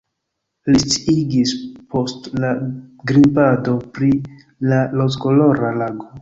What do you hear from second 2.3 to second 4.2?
la grimpado pri